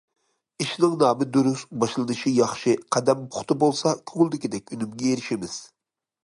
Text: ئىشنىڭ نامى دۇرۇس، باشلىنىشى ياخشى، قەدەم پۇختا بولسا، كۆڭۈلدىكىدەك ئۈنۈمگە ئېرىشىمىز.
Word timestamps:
ئىشنىڭ 0.63 0.93
نامى 1.01 1.27
دۇرۇس، 1.35 1.65
باشلىنىشى 1.83 2.33
ياخشى، 2.37 2.73
قەدەم 2.97 3.21
پۇختا 3.37 3.59
بولسا، 3.65 3.93
كۆڭۈلدىكىدەك 4.13 4.75
ئۈنۈمگە 4.79 5.13
ئېرىشىمىز. 5.13 5.61